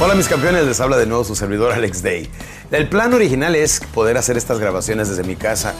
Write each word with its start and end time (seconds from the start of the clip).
Hola 0.00 0.14
mis 0.14 0.28
campeones, 0.28 0.64
les 0.64 0.80
habla 0.80 0.96
de 0.96 1.06
nuevo 1.06 1.24
su 1.24 1.34
servidor 1.34 1.72
Alex 1.72 2.04
Day. 2.04 2.30
El 2.70 2.88
plan 2.88 3.12
original 3.14 3.56
es 3.56 3.80
poder 3.92 4.16
hacer 4.16 4.36
estas 4.36 4.60
grabaciones 4.60 5.08
desde 5.08 5.24
mi 5.24 5.34
casa, 5.34 5.74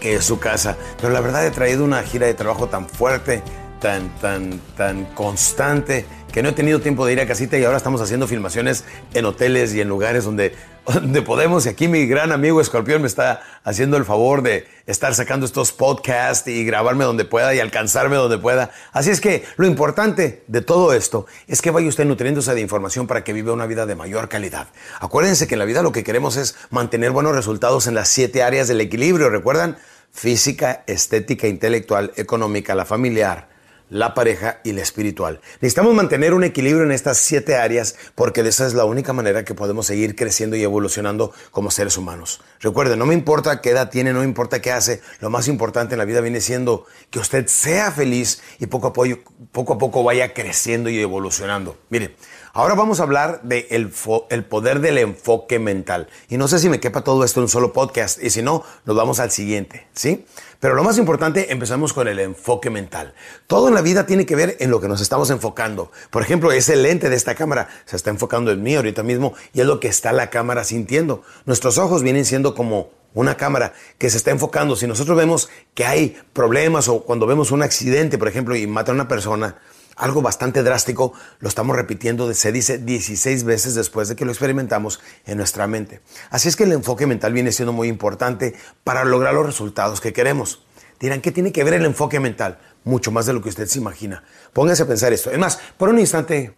que 0.00 0.16
es 0.16 0.24
su 0.24 0.40
casa, 0.40 0.76
pero 1.00 1.12
la 1.12 1.20
verdad 1.20 1.46
he 1.46 1.52
traído 1.52 1.84
una 1.84 2.02
gira 2.02 2.26
de 2.26 2.34
trabajo 2.34 2.66
tan 2.66 2.88
fuerte, 2.88 3.40
tan, 3.80 4.08
tan, 4.18 4.58
tan 4.76 5.04
constante, 5.14 6.06
que 6.32 6.42
no 6.42 6.48
he 6.48 6.52
tenido 6.52 6.80
tiempo 6.80 7.06
de 7.06 7.12
ir 7.12 7.20
a 7.20 7.26
casita 7.28 7.56
y 7.56 7.62
ahora 7.62 7.76
estamos 7.76 8.00
haciendo 8.00 8.26
filmaciones 8.26 8.84
en 9.14 9.26
hoteles 9.26 9.72
y 9.74 9.80
en 9.80 9.88
lugares 9.88 10.24
donde, 10.24 10.56
donde 10.86 11.22
podemos. 11.22 11.66
Y 11.66 11.68
aquí 11.68 11.88
mi 11.88 12.06
gran 12.06 12.32
amigo 12.32 12.60
Escorpión 12.60 13.02
me 13.02 13.08
está 13.08 13.42
haciendo 13.64 13.96
el 13.96 14.04
favor 14.04 14.42
de 14.42 14.66
estar 14.86 15.14
sacando 15.14 15.46
estos 15.46 15.72
podcasts 15.72 16.48
y 16.48 16.64
grabarme 16.64 17.04
donde 17.04 17.24
pueda 17.24 17.54
y 17.54 17.60
alcanzarme 17.60 18.16
donde 18.16 18.38
pueda. 18.38 18.70
Así 18.92 19.10
es 19.10 19.20
que 19.20 19.44
lo 19.56 19.66
importante 19.66 20.42
de 20.46 20.60
todo 20.60 20.92
esto 20.92 21.26
es 21.46 21.62
que 21.62 21.70
vaya 21.70 21.88
usted 21.88 22.04
nutriéndose 22.04 22.54
de 22.54 22.60
información 22.60 23.06
para 23.06 23.24
que 23.24 23.32
viva 23.32 23.52
una 23.52 23.66
vida 23.66 23.86
de 23.86 23.94
mayor 23.94 24.28
calidad. 24.28 24.68
Acuérdense 25.00 25.46
que 25.46 25.54
en 25.54 25.60
la 25.60 25.64
vida 25.64 25.82
lo 25.82 25.92
que 25.92 26.04
queremos 26.04 26.36
es 26.36 26.56
mantener 26.70 27.12
buenos 27.12 27.34
resultados 27.34 27.86
en 27.86 27.94
las 27.94 28.08
siete 28.08 28.42
áreas 28.42 28.68
del 28.68 28.80
equilibrio. 28.80 29.30
¿Recuerdan? 29.30 29.78
Física, 30.12 30.84
estética, 30.86 31.46
intelectual, 31.46 32.12
económica, 32.16 32.74
la 32.74 32.84
familiar 32.84 33.51
la 33.92 34.14
pareja 34.14 34.58
y 34.64 34.72
la 34.72 34.80
espiritual. 34.80 35.40
Necesitamos 35.60 35.94
mantener 35.94 36.32
un 36.32 36.44
equilibrio 36.44 36.82
en 36.82 36.92
estas 36.92 37.18
siete 37.18 37.56
áreas 37.56 37.94
porque 38.14 38.42
de 38.42 38.48
esa 38.48 38.66
es 38.66 38.72
la 38.72 38.86
única 38.86 39.12
manera 39.12 39.44
que 39.44 39.54
podemos 39.54 39.86
seguir 39.86 40.16
creciendo 40.16 40.56
y 40.56 40.62
evolucionando 40.62 41.32
como 41.50 41.70
seres 41.70 41.98
humanos. 41.98 42.40
Recuerden, 42.60 42.98
no 42.98 43.04
me 43.04 43.12
importa 43.12 43.60
qué 43.60 43.70
edad 43.70 43.90
tiene, 43.90 44.14
no 44.14 44.20
me 44.20 44.24
importa 44.24 44.62
qué 44.62 44.72
hace, 44.72 45.02
lo 45.20 45.28
más 45.28 45.46
importante 45.46 45.94
en 45.94 45.98
la 45.98 46.06
vida 46.06 46.22
viene 46.22 46.40
siendo 46.40 46.86
que 47.10 47.18
usted 47.18 47.46
sea 47.48 47.92
feliz 47.92 48.40
y 48.58 48.66
poco 48.66 48.88
a 48.88 48.92
poco, 48.94 49.18
poco, 49.52 49.74
a 49.74 49.78
poco 49.78 50.02
vaya 50.02 50.32
creciendo 50.32 50.88
y 50.88 50.98
evolucionando. 50.98 51.76
Mire, 51.90 52.16
ahora 52.54 52.74
vamos 52.74 52.98
a 53.00 53.02
hablar 53.02 53.42
del 53.42 53.68
de 53.68 54.26
el 54.30 54.44
poder 54.44 54.80
del 54.80 54.96
enfoque 54.96 55.58
mental. 55.58 56.08
Y 56.30 56.38
no 56.38 56.48
sé 56.48 56.58
si 56.58 56.70
me 56.70 56.80
quepa 56.80 57.04
todo 57.04 57.24
esto 57.24 57.40
en 57.40 57.44
un 57.44 57.48
solo 57.50 57.74
podcast 57.74 58.22
y 58.22 58.30
si 58.30 58.40
no, 58.40 58.64
nos 58.86 58.96
vamos 58.96 59.20
al 59.20 59.30
siguiente, 59.30 59.86
¿sí? 59.92 60.24
Pero 60.62 60.76
lo 60.76 60.84
más 60.84 60.96
importante, 60.96 61.50
empezamos 61.50 61.92
con 61.92 62.06
el 62.06 62.20
enfoque 62.20 62.70
mental. 62.70 63.14
Todo 63.48 63.66
en 63.66 63.74
la 63.74 63.82
vida 63.82 64.06
tiene 64.06 64.26
que 64.26 64.36
ver 64.36 64.56
en 64.60 64.70
lo 64.70 64.80
que 64.80 64.86
nos 64.86 65.00
estamos 65.00 65.28
enfocando. 65.30 65.90
Por 66.08 66.22
ejemplo, 66.22 66.52
ese 66.52 66.76
lente 66.76 67.10
de 67.10 67.16
esta 67.16 67.34
cámara 67.34 67.66
se 67.84 67.96
está 67.96 68.10
enfocando 68.10 68.52
en 68.52 68.62
mí 68.62 68.76
ahorita 68.76 69.02
mismo 69.02 69.34
y 69.52 69.60
es 69.60 69.66
lo 69.66 69.80
que 69.80 69.88
está 69.88 70.12
la 70.12 70.30
cámara 70.30 70.62
sintiendo. 70.62 71.24
Nuestros 71.46 71.78
ojos 71.78 72.04
vienen 72.04 72.24
siendo 72.24 72.54
como 72.54 72.90
una 73.12 73.36
cámara 73.36 73.72
que 73.98 74.08
se 74.08 74.16
está 74.16 74.30
enfocando. 74.30 74.76
Si 74.76 74.86
nosotros 74.86 75.16
vemos 75.16 75.50
que 75.74 75.84
hay 75.84 76.16
problemas 76.32 76.86
o 76.86 77.02
cuando 77.02 77.26
vemos 77.26 77.50
un 77.50 77.64
accidente, 77.64 78.16
por 78.16 78.28
ejemplo, 78.28 78.54
y 78.54 78.68
mata 78.68 78.92
a 78.92 78.94
una 78.94 79.08
persona, 79.08 79.56
algo 80.02 80.20
bastante 80.20 80.64
drástico, 80.64 81.12
lo 81.38 81.48
estamos 81.48 81.76
repitiendo, 81.76 82.34
se 82.34 82.50
dice 82.50 82.78
16 82.78 83.44
veces 83.44 83.76
después 83.76 84.08
de 84.08 84.16
que 84.16 84.24
lo 84.24 84.32
experimentamos 84.32 85.00
en 85.26 85.38
nuestra 85.38 85.68
mente. 85.68 86.00
Así 86.30 86.48
es 86.48 86.56
que 86.56 86.64
el 86.64 86.72
enfoque 86.72 87.06
mental 87.06 87.32
viene 87.32 87.52
siendo 87.52 87.72
muy 87.72 87.86
importante 87.86 88.54
para 88.82 89.04
lograr 89.04 89.32
los 89.32 89.46
resultados 89.46 90.00
que 90.00 90.12
queremos. 90.12 90.64
Dirán, 90.98 91.20
¿qué 91.20 91.30
tiene 91.30 91.52
que 91.52 91.62
ver 91.62 91.74
el 91.74 91.84
enfoque 91.84 92.18
mental? 92.18 92.58
Mucho 92.82 93.12
más 93.12 93.26
de 93.26 93.32
lo 93.32 93.42
que 93.42 93.48
usted 93.48 93.68
se 93.68 93.78
imagina. 93.78 94.24
Pónganse 94.52 94.82
a 94.82 94.86
pensar 94.86 95.12
esto. 95.12 95.30
Es 95.30 95.38
más, 95.38 95.60
por 95.78 95.88
un 95.88 96.00
instante 96.00 96.52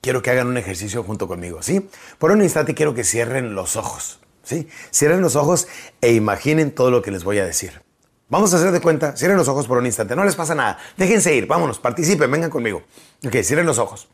quiero 0.00 0.22
que 0.22 0.30
hagan 0.30 0.46
un 0.46 0.56
ejercicio 0.56 1.02
junto 1.02 1.28
conmigo, 1.28 1.62
¿sí? 1.62 1.90
Por 2.18 2.30
un 2.30 2.42
instante 2.42 2.74
quiero 2.74 2.94
que 2.94 3.04
cierren 3.04 3.54
los 3.54 3.76
ojos, 3.76 4.20
¿sí? 4.42 4.68
Cierren 4.90 5.20
los 5.20 5.36
ojos 5.36 5.68
e 6.00 6.14
imaginen 6.14 6.70
todo 6.70 6.90
lo 6.90 7.02
que 7.02 7.10
les 7.10 7.24
voy 7.24 7.40
a 7.40 7.44
decir. 7.44 7.85
Vamos 8.28 8.52
a 8.52 8.56
hacer 8.56 8.72
de 8.72 8.80
cuenta, 8.80 9.16
cierren 9.16 9.36
los 9.36 9.46
ojos 9.46 9.68
por 9.68 9.78
un 9.78 9.86
instante, 9.86 10.16
no 10.16 10.24
les 10.24 10.34
pasa 10.34 10.54
nada. 10.54 10.78
Déjense 10.96 11.32
ir, 11.34 11.46
vámonos, 11.46 11.78
participen, 11.78 12.28
vengan 12.28 12.50
conmigo. 12.50 12.82
Ok, 13.24 13.36
cierren 13.42 13.66
los 13.66 13.78
ojos. 13.78 14.08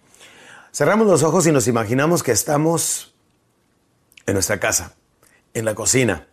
Cerramos 0.71 1.07
los 1.07 1.23
ojos 1.23 1.47
y 1.47 1.53
nos 1.53 1.67
imaginamos 1.67 2.23
que 2.23 2.33
estamos 2.33 3.15
en 4.27 4.35
nuestra 4.35 4.61
casa, 4.61 4.95
en 5.55 5.65
la 5.65 5.75
cocina. 5.75 6.29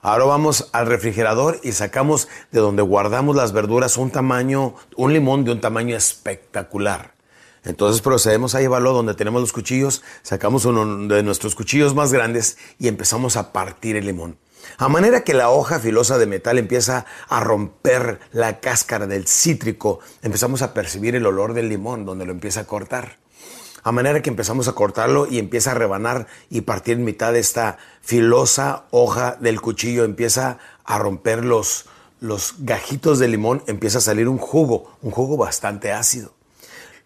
Ahora 0.00 0.24
vamos 0.24 0.68
al 0.72 0.88
refrigerador 0.88 1.60
y 1.62 1.70
sacamos 1.70 2.26
de 2.50 2.58
donde 2.58 2.82
guardamos 2.82 3.36
las 3.36 3.52
verduras 3.52 3.98
un 3.98 4.10
tamaño, 4.10 4.74
un 4.96 5.12
limón 5.12 5.44
de 5.44 5.52
un 5.52 5.60
tamaño 5.60 5.96
espectacular. 5.96 7.14
Entonces 7.62 8.02
procedemos 8.02 8.56
a 8.56 8.60
llevarlo 8.60 8.92
donde 8.92 9.14
tenemos 9.14 9.40
los 9.40 9.52
cuchillos, 9.52 10.02
sacamos 10.22 10.64
uno 10.64 11.06
de 11.06 11.22
nuestros 11.22 11.54
cuchillos 11.54 11.94
más 11.94 12.12
grandes 12.12 12.58
y 12.80 12.88
empezamos 12.88 13.36
a 13.36 13.52
partir 13.52 13.94
el 13.94 14.06
limón. 14.06 14.38
A 14.78 14.88
manera 14.88 15.24
que 15.24 15.34
la 15.34 15.50
hoja 15.50 15.78
filosa 15.78 16.18
de 16.18 16.26
metal 16.26 16.58
empieza 16.58 17.04
a 17.28 17.40
romper 17.40 18.20
la 18.32 18.60
cáscara 18.60 19.06
del 19.06 19.26
cítrico, 19.26 20.00
empezamos 20.22 20.62
a 20.62 20.74
percibir 20.74 21.14
el 21.14 21.26
olor 21.26 21.54
del 21.54 21.68
limón 21.68 22.04
donde 22.04 22.24
lo 22.24 22.32
empieza 22.32 22.60
a 22.60 22.64
cortar. 22.64 23.18
A 23.84 23.90
manera 23.90 24.22
que 24.22 24.30
empezamos 24.30 24.68
a 24.68 24.74
cortarlo 24.74 25.26
y 25.26 25.38
empieza 25.38 25.72
a 25.72 25.74
rebanar 25.74 26.28
y 26.50 26.60
partir 26.60 26.96
en 26.96 27.04
mitad 27.04 27.32
de 27.32 27.40
esta 27.40 27.78
filosa 28.00 28.84
hoja 28.90 29.36
del 29.40 29.60
cuchillo, 29.60 30.04
empieza 30.04 30.58
a 30.84 30.98
romper 30.98 31.44
los, 31.44 31.86
los 32.20 32.54
gajitos 32.60 33.18
de 33.18 33.28
limón, 33.28 33.64
empieza 33.66 33.98
a 33.98 34.02
salir 34.02 34.28
un 34.28 34.38
jugo, 34.38 34.92
un 35.02 35.10
jugo 35.10 35.36
bastante 35.36 35.90
ácido. 35.92 36.32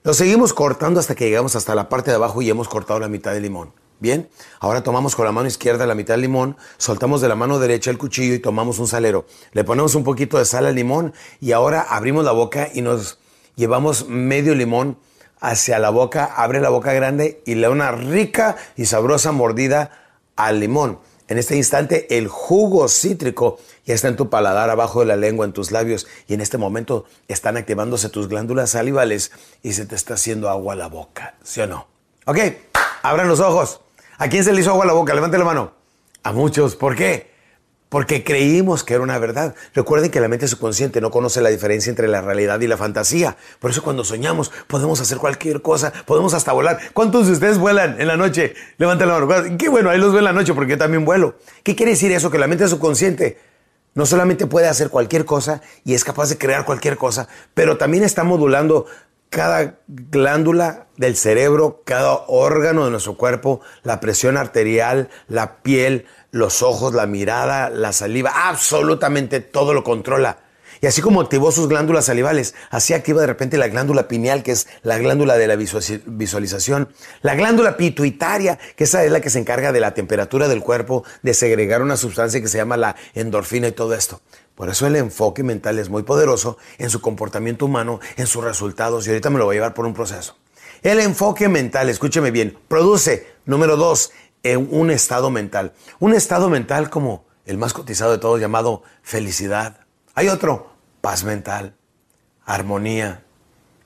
Lo 0.05 0.13
seguimos 0.13 0.53
cortando 0.53 1.01
hasta 1.01 1.15
que 1.15 1.25
llegamos 1.25 1.57
hasta 1.57 1.75
la 1.75 1.89
parte 1.89 2.11
de 2.11 2.17
abajo 2.17 2.43
y 2.43 2.51
hemos 2.51 2.69
cortado 2.69 3.01
la 3.01 3.09
mitad 3.09 3.33
del 3.33 3.43
limón. 3.43 3.73
Bien, 3.99 4.29
ahora 4.61 4.83
tomamos 4.83 5.17
con 5.17 5.25
la 5.25 5.33
mano 5.33 5.49
izquierda 5.49 5.87
la 5.87 5.95
mitad 5.95 6.15
del 6.15 6.23
limón, 6.23 6.57
soltamos 6.77 7.23
de 7.23 7.29
la 7.29 7.35
mano 7.35 7.59
derecha 7.59 7.91
el 7.91 7.97
cuchillo 7.97 8.35
y 8.35 8.39
tomamos 8.39 8.79
un 8.79 8.87
salero. 8.87 9.25
Le 9.53 9.65
ponemos 9.65 9.95
un 9.95 10.05
poquito 10.05 10.37
de 10.37 10.45
sal 10.45 10.67
al 10.67 10.75
limón 10.75 11.15
y 11.41 11.53
ahora 11.53 11.81
abrimos 11.81 12.23
la 12.23 12.33
boca 12.33 12.69
y 12.75 12.83
nos 12.83 13.19
llevamos 13.55 14.07
medio 14.07 14.55
limón 14.55 14.99
hacia 15.41 15.79
la 15.79 15.89
boca, 15.89 16.27
abre 16.27 16.61
la 16.61 16.69
boca 16.69 16.93
grande 16.93 17.43
y 17.47 17.55
le 17.55 17.63
da 17.63 17.71
una 17.71 17.91
rica 17.93 18.57
y 18.77 18.85
sabrosa 18.85 19.33
mordida 19.33 19.91
al 20.37 20.61
limón. 20.61 20.99
En 21.29 21.39
este 21.39 21.57
instante 21.57 22.19
el 22.19 22.29
jugo 22.29 22.89
cítrico 22.89 23.59
ya 23.85 23.95
está 23.95 24.09
en 24.09 24.17
tu 24.17 24.29
paladar, 24.29 24.71
abajo 24.71 25.01
de 25.01 25.07
la 25.07 25.17
lengua, 25.17 25.47
en 25.47 25.53
tus 25.53 25.73
labios 25.73 26.07
y 26.29 26.35
en 26.35 26.41
este 26.41 26.59
momento 26.59 27.07
están 27.29 27.57
activándose 27.57 28.11
tus 28.11 28.29
glándulas 28.29 28.71
salivales 28.71 29.33
y 29.63 29.73
se 29.73 29.87
te 29.87 29.95
está 29.95 30.15
haciendo 30.15 30.51
agua 30.51 30.75
a 30.75 30.77
la 30.77 30.89
boca, 30.89 31.35
¿sí 31.43 31.61
o 31.63 31.67
no? 31.67 31.87
Ok, 32.27 32.39
abran 33.03 33.29
los 33.29 33.41
ojos. 33.41 33.81
¿A 34.19 34.29
quién 34.29 34.45
se 34.45 34.53
le 34.53 34.61
hizo 34.61 34.71
agua 34.71 34.87
la 34.87 34.93
boca? 34.93 35.15
Levante 35.15 35.39
la 35.39 35.45
mano. 35.45 35.73
A 36.23 36.33
muchos. 36.33 36.77
¿Por 36.77 36.97
qué? 36.97 37.37
porque 37.89 38.25
creímos 38.25 38.85
que 38.85 38.95
era 38.95 39.03
una 39.03 39.19
verdad. 39.19 39.55
Recuerden 39.75 40.11
que 40.11 40.21
la 40.21 40.29
mente 40.29 40.49
subconsciente 40.49 41.01
no 41.01 41.11
conoce 41.11 41.41
la 41.41 41.51
diferencia 41.51 41.91
entre 41.91 42.09
la 42.09 42.21
realidad 42.21 42.61
y 42.61 42.67
la 42.67 42.77
fantasía. 42.77 43.37
Por 43.61 43.71
eso 43.71 43.83
cuando 43.83 44.05
soñamos 44.05 44.51
podemos 44.67 45.01
hacer 45.01 45.19
cualquier 45.19 45.63
cosa, 45.63 45.93
podemos 46.05 46.35
hasta 46.35 46.53
volar. 46.53 46.79
¿Cuántos 46.93 47.27
de 47.27 47.33
ustedes 47.33 47.59
vuelan 47.59 48.01
en 48.01 48.09
la 48.09 48.17
noche? 48.17 48.55
Levanten 48.79 49.09
la 49.09 49.21
mano. 49.21 49.57
Qué 49.57 49.69
bueno, 49.69 49.91
ahí 49.91 49.99
los 49.99 50.11
veo 50.11 50.19
en 50.19 50.25
la 50.25 50.33
noche 50.33 50.53
porque 50.53 50.73
yo 50.73 50.79
también 50.79 51.05
vuelo. 51.05 51.37
¿Qué 51.63 51.77
quiere 51.77 51.93
decir 51.93 52.13
eso? 52.13 52.31
Que 52.31 52.39
la 52.39 52.47
mente 52.47 52.67
subconsciente 52.69 53.39
no 53.95 54.05
solamente 54.05 54.47
puede 54.47 54.69
hacer 54.69 54.91
cualquier 54.91 55.25
cosa 55.25 55.63
y 55.85 55.95
es 55.95 56.05
capaz 56.05 56.29
de 56.29 56.37
crear 56.37 56.65
cualquier 56.65 56.97
cosa, 56.97 57.29
pero 57.55 57.79
también 57.79 58.05
está 58.05 58.25
modulando 58.25 58.87
cada 59.31 59.79
glándula 59.89 60.87
del 60.97 61.17
cerebro, 61.17 61.83
cada 61.85 62.15
órgano 62.29 62.85
de 62.85 62.91
nuestro 62.91 63.17
cuerpo, 63.17 63.61
la 63.83 64.01
presión 64.01 64.37
arterial, 64.37 65.09
la 65.29 65.63
piel, 65.63 66.07
los 66.31 66.63
ojos, 66.63 66.95
la 66.95 67.07
mirada, 67.07 67.71
la 67.71 67.93
saliva, 67.93 68.49
absolutamente 68.49 69.41
todo 69.41 69.75
lo 69.75 69.85
controla. 69.85 70.39
Y 70.81 70.87
así 70.87 71.01
como 71.01 71.21
activó 71.21 71.53
sus 71.53 71.69
glándulas 71.69 72.05
salivales, 72.05 72.55
así 72.71 72.93
activa 72.93 73.21
de 73.23 73.27
repente 73.27 73.57
la 73.57 73.69
glándula 73.69 74.09
pineal, 74.09 74.43
que 74.43 74.53
es 74.53 74.69
la 74.83 74.99
glándula 74.99 75.37
de 75.37 75.47
la 75.47 75.57
visualización, 75.57 76.89
la 77.23 77.35
glándula 77.35 77.77
pituitaria, 77.77 78.59
que 78.77 78.85
esa 78.85 79.03
es 79.05 79.11
la 79.11 79.21
que 79.21 79.31
se 79.31 79.39
encarga 79.39 79.73
de 79.73 79.81
la 79.81 79.95
temperatura 79.95 80.49
del 80.49 80.61
cuerpo, 80.61 81.05
de 81.23 81.35
segregar 81.35 81.83
una 81.83 81.97
sustancia 81.97 82.41
que 82.41 82.49
se 82.49 82.59
llama 82.59 82.77
la 82.77 82.97
endorfina 83.15 83.69
y 83.69 83.73
todo 83.73 83.95
esto. 83.95 84.21
Por 84.57 84.71
eso 84.71 84.87
el 84.87 84.97
enfoque 84.97 85.45
mental 85.45 85.79
es 85.79 85.91
muy 85.91 86.03
poderoso 86.03 86.57
en 86.79 86.91
su 86.91 87.01
comportamiento 87.01 87.67
humano, 87.67 88.01
en 88.17 88.27
sus 88.27 88.43
resultados, 88.43 89.07
y 89.07 89.11
ahorita 89.11 89.31
me 89.31 89.39
lo 89.39 89.45
voy 89.45 89.55
a 89.55 89.59
llevar 89.59 89.75
por 89.75 89.87
un 89.87 89.95
proceso. 89.95 90.37
El 90.83 90.99
enfoque 90.99 91.49
mental, 91.49 91.89
escúcheme 91.91 92.31
bien, 92.31 92.59
produce, 92.67 93.35
número 93.45 93.77
dos, 93.77 94.13
un 94.55 94.91
estado 94.91 95.31
mental. 95.31 95.75
Un 95.99 96.15
estado 96.15 96.49
mental 96.49 96.89
como 96.89 97.27
el 97.45 97.59
más 97.59 97.73
cotizado 97.73 98.13
de 98.13 98.19
todos 98.19 98.41
llamado 98.41 98.83
felicidad. 99.03 99.81
Hay 100.15 100.29
otro, 100.29 100.73
paz 101.01 101.25
mental, 101.25 101.75
armonía, 102.45 103.25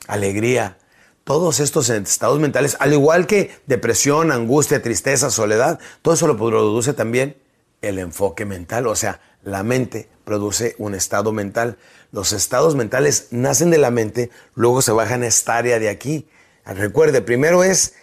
alegría. 0.06 0.78
Todos 1.24 1.60
estos 1.60 1.90
estados 1.90 2.38
mentales, 2.38 2.76
al 2.80 2.92
igual 2.92 3.26
que 3.26 3.50
depresión, 3.66 4.30
angustia, 4.32 4.82
tristeza, 4.82 5.30
soledad, 5.30 5.78
todo 6.02 6.14
eso 6.14 6.26
lo 6.26 6.36
produce 6.36 6.92
también 6.92 7.36
el 7.82 7.98
enfoque 7.98 8.44
mental. 8.44 8.86
O 8.86 8.96
sea, 8.96 9.20
la 9.42 9.62
mente 9.62 10.08
produce 10.30 10.76
un 10.78 10.94
estado 10.94 11.32
mental. 11.32 11.76
Los 12.12 12.32
estados 12.32 12.76
mentales 12.76 13.26
nacen 13.32 13.70
de 13.70 13.78
la 13.78 13.90
mente, 13.90 14.30
luego 14.54 14.80
se 14.80 14.92
bajan 14.92 15.24
a 15.24 15.26
esta 15.26 15.56
área 15.56 15.80
de 15.80 15.88
aquí. 15.88 16.28
Recuerde, 16.64 17.20
primero 17.20 17.64
es 17.64 17.94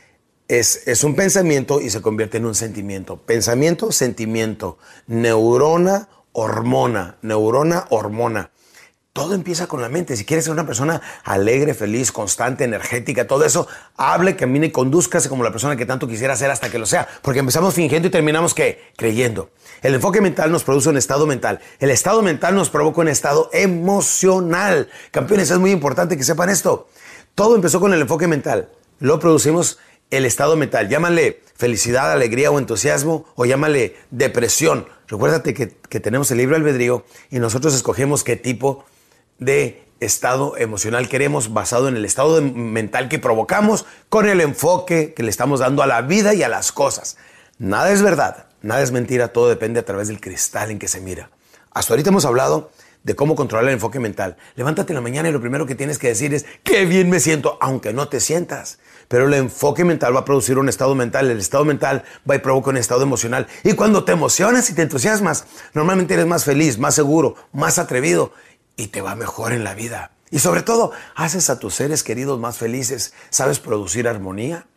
es, 0.50 1.06
un 1.06 1.15
pensamiento 1.15 1.79
y 1.79 1.89
se 1.89 2.01
convierte 2.01 2.35
en 2.35 2.45
un 2.45 2.53
sentimiento. 2.53 3.15
Pensamiento, 3.15 3.94
sentimiento, 3.94 4.77
neurona, 5.07 6.09
hormona, 6.33 7.15
neurona, 7.21 7.85
hormona. 7.91 8.51
Todo 9.18 9.34
empieza 9.34 9.66
con 9.66 9.81
la 9.81 9.90
mente. 9.90 10.16
Si 10.16 10.25
quieres 10.25 10.46
ser 10.46 10.54
una 10.54 10.68
persona 10.68 11.02
alegre, 11.24 11.74
feliz, 11.74 12.12
constante, 12.12 12.64
energética, 12.66 13.25
todo 13.25 13.46
eso, 13.46 13.68
hable, 13.96 14.36
camine 14.36 14.68
y 14.68 14.72
conduzcase 14.72 15.28
como 15.28 15.44
la 15.44 15.50
persona 15.50 15.75
que 15.75 15.88
tanto 15.88 16.08
quisiera 16.08 16.36
ser 16.36 16.52
hasta 16.52 16.69
que 16.69 16.78
lo 16.78 16.86
sea. 16.86 17.08
Porque 17.24 17.40
empezamos 17.40 17.74
fingiendo 17.74 18.10
y 18.10 18.12
terminamos. 18.12 18.54
Creyendo. 18.96 19.50
El 19.81 19.96
enfoque 19.96 20.22
mental 20.22 20.52
nos 20.52 20.64
produce 20.64 20.90
un 20.90 20.98
estado 20.98 21.25
mental. 21.25 21.60
El 21.80 21.90
estado 21.90 22.22
mental 22.22 22.54
nos 22.54 22.69
provoca 22.69 23.02
un 23.02 23.08
estado 23.08 23.50
emocional. 23.54 24.88
Campeones, 25.10 25.50
es 25.50 25.58
muy 25.58 25.72
importante 25.72 26.16
que 26.16 26.24
sepan 26.24 26.50
esto. 26.50 26.88
Todo 27.34 27.56
empezó 27.56 27.80
con 27.80 27.94
el 27.94 28.02
enfoque 28.02 28.28
mental. 28.28 28.70
Lo 29.00 29.20
producimos 29.20 29.80
el 30.12 30.25
estado 30.25 30.56
mental. 30.58 30.90
Llámale 30.90 31.42
felicidad, 31.56 32.12
alegría 32.12 32.52
o 32.52 32.60
entusiasmo 32.60 33.25
o 33.36 33.46
llámale 33.46 33.96
depresión. 34.12 34.88
Recuérdate 35.08 35.56
que, 35.56 36.00
tenemos 36.00 36.30
el 36.30 36.38
libro 36.38 36.56
albedrío 36.56 37.04
y 37.31 37.40
nosotros 37.40 37.74
escogemos 37.74 38.24
qué 38.24 38.36
tipo 38.36 38.84
de 38.84 38.97
estado 40.00 40.57
emocional 40.57 41.10
queremos 41.10 41.54
basado 41.54 41.88
en 41.88 41.95
el 41.95 42.06
estado 42.06 42.42
mental 42.42 43.10
que 43.10 43.19
provocamos 43.19 43.86
con 44.10 44.28
el 44.30 44.42
enfoque 44.42 45.13
que 45.13 45.24
le 45.24 45.30
estamos 45.30 45.60
dando 45.60 45.81
a 45.81 45.88
la 45.88 46.01
vida 46.01 46.34
y 46.34 46.44
a 46.44 46.50
las 46.50 46.72
cosas. 46.72 47.18
Nada 47.57 47.92
es 47.92 48.01
verdad, 48.01 48.48
nada 48.62 48.81
es 48.81 48.92
mentira, 48.92 49.30
todo 49.30 49.50
depende 49.50 49.80
a 49.80 49.86
través 49.86 50.07
del 50.07 50.22
cristal 50.22 50.72
en 50.72 50.80
que 50.80 50.88
se 50.88 51.01
mira. 51.01 51.30
Hasta 51.72 51.94
ahorita 51.94 52.10
hemos 52.10 52.25
hablado 52.25 52.72
de 53.04 53.16
cómo 53.16 53.36
controlar 53.36 53.68
el 53.68 53.74
enfoque 53.74 54.00
mental. 54.00 54.36
Levántate 54.56 54.92
en 54.92 54.95
la 54.95 55.01
mañana 55.01 55.30
y 55.30 55.31
lo 55.31 55.39
primero 55.39 55.66
que 55.66 55.75
tienes 55.75 55.98
que 55.98 56.10
decir 56.10 56.34
es, 56.34 56.45
qué 56.63 56.86
bien 56.86 57.10
me 57.10 57.19
siento, 57.19 57.57
aunque 57.62 57.94
no 57.94 58.10
te 58.10 58.19
sientas. 58.19 58.80
Pero 59.07 59.28
el 59.28 59.34
enfoque 59.34 59.86
mental 59.86 60.13
va 60.13 60.19
a 60.19 60.25
producir 60.25 60.57
un 60.57 60.68
estado 60.68 60.94
mental, 60.94 61.31
el 61.31 61.39
estado 61.39 61.63
mental 61.63 62.04
va 62.30 62.36
a 62.36 62.39
provocar 62.39 62.74
un 62.74 62.78
estado 62.78 63.04
emocional. 63.04 63.48
Y 63.63 63.74
cuando 63.74 64.04
te 64.04 64.12
emocionas 64.12 64.69
y 64.69 64.74
te 64.74 64.81
entusiasmas, 64.81 65.45
normalmente 65.74 66.16
eres 66.16 66.25
más 66.25 66.44
feliz, 66.44 66.78
más 66.78 66.95
seguro, 66.95 67.36
más 67.54 67.80
atrevido 67.80 68.34
y 68.77 68.88
te 68.88 69.01
va 69.01 69.15
mejor 69.15 69.51
en 69.51 69.65
la 69.65 69.74
vida. 69.74 70.12
Y 70.31 70.39
sobre 70.39 70.62
todo, 70.62 70.91
haces 71.15 71.50
a 71.50 71.59
tus 71.59 71.74
seres 71.75 72.03
queridos 72.03 72.39
más 72.39 72.57
felices. 72.57 73.13
¿Sabes 73.29 73.59
producir 73.59 74.07
armonía? 74.07 74.68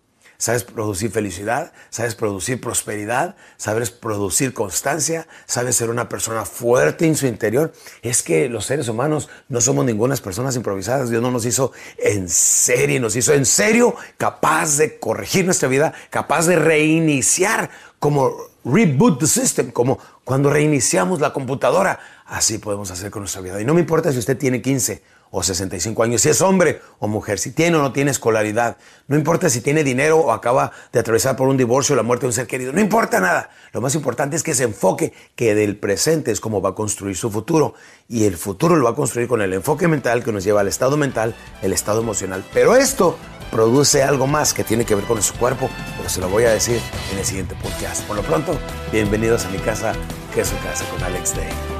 sabes 0.41 0.65
producir 0.65 1.11
felicidad, 1.11 1.71
sabes 1.91 2.15
producir 2.15 2.63
prosperidad, 2.63 3.37
sabes 3.59 3.91
producir 3.91 4.55
constancia, 4.55 5.29
sabes 5.45 5.77
ser 5.77 5.91
una 5.91 6.09
persona 6.09 6.47
fuerte 6.47 7.07
en 7.07 7.15
su 7.15 7.27
interior. 7.27 7.75
Es 8.01 8.23
que 8.23 8.49
los 8.49 8.65
seres 8.65 8.89
humanos 8.89 9.29
no 9.51 9.61
somos 9.61 9.85
ninguna 9.85 10.17
personas 10.17 10.57
improvisadas. 10.57 11.11
Dios 11.11 11.23
no 11.23 11.31
nos 11.31 11.45
hizo 11.45 11.73
en 11.99 12.29
serie, 12.31 12.99
nos 12.99 13.17
hizo 13.17 13.35
en 13.35 13.45
serio 13.45 13.95
capaz 14.17 14.79
de 14.79 14.99
corregir 14.99 15.45
nuestra 15.45 15.69
vida, 15.69 15.93
capaz 16.09 16.47
de 16.47 16.57
reiniciar 16.57 17.71
como 17.99 18.35
reboot 18.65 19.21
the 19.21 19.27
system, 19.27 19.71
como 19.71 19.99
cuando 20.25 20.51
reiniciamos 20.51 21.21
la 21.21 21.33
computadora. 21.33 21.99
Así 22.27 22.59
podemos 22.59 22.91
hacer 22.91 23.11
con 23.11 23.23
nuestra 23.23 23.41
vida. 23.41 23.61
Y 23.61 23.65
no 23.65 23.75
me 23.75 23.81
importa 23.81 24.13
si 24.13 24.19
usted 24.19 24.39
tiene 24.39 24.63
15 24.63 25.03
o 25.33 25.43
65 25.43 26.03
años, 26.03 26.23
si 26.23 26.29
es 26.29 26.41
hombre 26.43 26.81
o 26.99 27.07
mujer, 27.07 27.39
si 27.39 27.53
tiene 27.53 27.77
o 27.77 27.83
no 27.83 27.93
tiene 27.93 28.11
escolaridad, 28.11 28.77
no 29.07 29.17
importa 29.17 29.49
si 29.49 29.61
tiene 29.61 29.85
dinero 29.85 30.19
o 30.19 30.33
acaba 30.33 30.73
de 30.93 30.99
atravesar 30.99 31.37
por 31.37 31.49
un 31.49 31.57
divorcio 31.57 31.93
o 31.93 31.97
la 31.97 32.03
muerte 32.03 32.23
de 32.23 32.29
un 32.29 32.33
ser 32.33 32.49
querido, 32.49 32.73
no 32.73 32.81
importa 32.81 33.21
nada. 33.21 33.51
Lo 33.73 33.81
más 33.81 33.95
importante 33.95 34.35
es 34.35 34.43
que 34.43 34.55
se 34.55 34.65
enfoque 34.65 35.13
que 35.37 35.55
del 35.55 35.77
presente 35.77 36.33
es 36.33 36.41
como 36.41 36.61
va 36.61 36.71
a 36.71 36.75
construir 36.75 37.17
su 37.17 37.31
futuro 37.31 37.75
y 38.09 38.25
el 38.25 38.37
futuro 38.37 38.75
lo 38.75 38.85
va 38.85 38.91
a 38.91 38.95
construir 38.95 39.29
con 39.29 39.41
el 39.41 39.53
enfoque 39.53 39.87
mental 39.87 40.25
que 40.25 40.33
nos 40.33 40.43
lleva 40.43 40.63
al 40.63 40.69
estado 40.69 40.97
mental, 40.97 41.37
el 41.63 41.73
estado 41.73 42.01
emocional. 42.01 42.45
Pero 42.53 42.75
esto 42.75 43.17
produce 43.51 44.03
algo 44.03 44.27
más 44.27 44.55
que 44.55 44.65
tiene 44.65 44.85
que 44.85 44.95
ver 44.95 45.05
con 45.05 45.23
su 45.23 45.35
cuerpo, 45.35 45.69
pero 45.97 46.09
se 46.09 46.21
lo 46.21 46.29
voy 46.29 46.45
a 46.45 46.51
decir 46.51 46.81
en 47.13 47.19
el 47.19 47.25
siguiente 47.25 47.55
podcast. 47.57 48.03
Por 48.05 48.17
lo 48.17 48.23
pronto, 48.23 48.59
bienvenidos 48.93 49.45
a 49.45 49.51
mi 49.51 49.59
casa, 49.59 49.93
que 50.35 50.43
es 50.43 50.49
su 50.49 50.59
casa 50.59 50.85
con 50.91 51.03
Alex 51.03 51.35
Day. 51.35 51.80